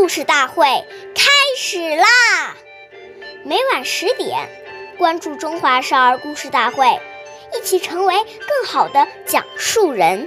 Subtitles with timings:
[0.00, 0.64] 故事大会
[1.14, 2.56] 开始啦！
[3.44, 4.48] 每晚十点，
[4.96, 6.86] 关注《中华少儿故事大会》，
[7.54, 10.26] 一起成为更好的讲述人。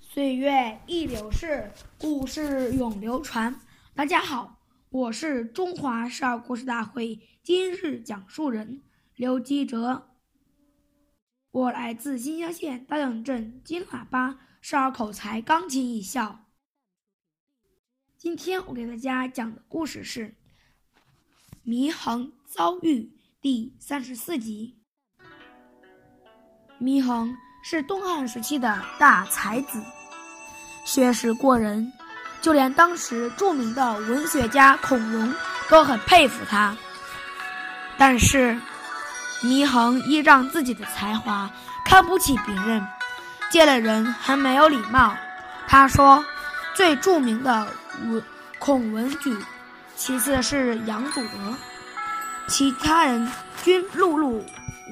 [0.00, 3.56] 岁月易流逝，故事永流传。
[3.96, 8.84] 大家好，我是中华少儿故事大会今日讲述人
[9.16, 10.08] 刘基哲。
[11.50, 16.41] 我来自新乡县大井镇金喇叭少儿口才钢琴艺校。
[18.22, 20.28] 今天我给大家讲的故事是
[21.66, 23.00] 《祢衡遭遇》
[23.40, 24.76] 第三十四集。
[26.80, 29.82] 祢衡是东汉时期的大才子，
[30.84, 31.92] 学识过人，
[32.40, 35.34] 就连当时著名的文学家孔融
[35.68, 36.76] 都很佩服他。
[37.98, 38.56] 但是，
[39.42, 41.50] 祢衡依仗自己的才华，
[41.84, 42.86] 看不起别人，
[43.50, 45.12] 见了人很没有礼貌。
[45.66, 46.24] 他说
[46.74, 47.66] ：“最著名的。”
[48.08, 48.22] 文
[48.58, 49.36] 孔文举，
[49.96, 51.54] 其次是杨祖德，
[52.48, 53.30] 其他人
[53.62, 54.42] 均碌碌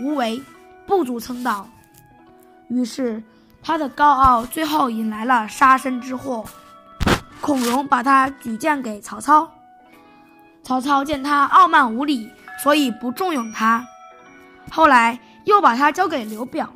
[0.03, 0.41] 无为，
[0.87, 1.67] 不足称道。
[2.69, 3.23] 于是
[3.63, 6.45] 他的高傲最后引来了杀身之祸。
[7.41, 9.51] 孔融把他举荐给曹操，
[10.63, 12.31] 曹操见他傲慢无礼，
[12.63, 13.85] 所以不重用他。
[14.71, 16.71] 后来又把他交给刘表，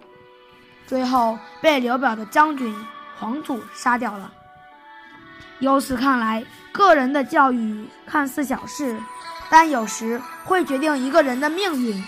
[0.87, 2.75] 最后被刘表的将军
[3.19, 4.33] 黄祖杀掉了。
[5.61, 9.01] 由此看来，个人的教育看似小事，
[9.49, 12.05] 但有时会决定一个人的命运。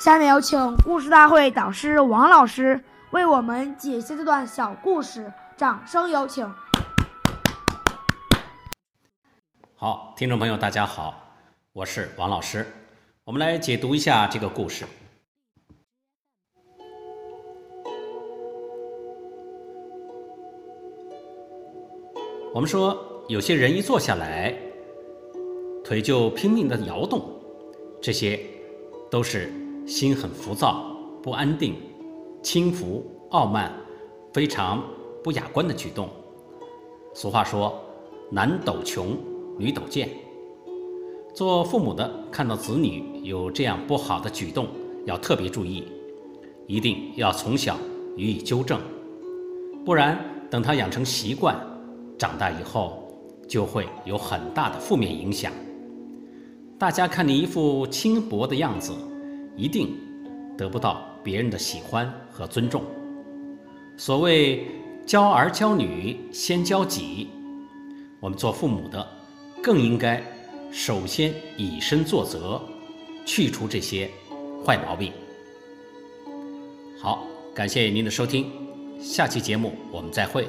[0.00, 6.52] 下面有请故事大会导师王老师为我们解析这段小故事，掌声有请。
[9.76, 11.34] 好，听众朋友，大家好，
[11.72, 12.66] 我是王老师，
[13.24, 14.84] 我们来解读一下这个故事。
[22.54, 22.96] 我们说，
[23.28, 24.56] 有些人一坐下来，
[25.84, 27.22] 腿就拼命的摇动，
[28.00, 28.40] 这些
[29.10, 29.52] 都是
[29.86, 31.74] 心很浮躁、不安定、
[32.42, 33.70] 轻浮、傲慢、
[34.32, 34.82] 非常
[35.22, 36.08] 不雅观的举动。
[37.12, 37.78] 俗话说
[38.32, 39.16] ：“男抖穷，
[39.58, 40.08] 女抖贱。”
[41.34, 44.68] 做父母的看到子女有这样不好的举动，
[45.04, 45.84] 要特别注意，
[46.66, 47.76] 一定要从小
[48.16, 48.80] 予以纠正，
[49.84, 50.18] 不然
[50.50, 51.54] 等他养成习惯。
[52.18, 53.08] 长大以后
[53.48, 55.52] 就会有很大的负面影响。
[56.78, 58.92] 大家看你一副轻薄的样子，
[59.56, 59.96] 一定
[60.56, 62.82] 得不到别人的喜欢和尊重。
[63.96, 64.66] 所谓
[65.06, 67.28] 教儿教女先教己，
[68.20, 69.04] 我们做父母的
[69.62, 70.22] 更应该
[70.70, 72.60] 首先以身作则，
[73.24, 74.08] 去除这些
[74.64, 75.12] 坏毛病。
[77.00, 78.46] 好，感谢您的收听，
[79.00, 80.48] 下期节目我们再会。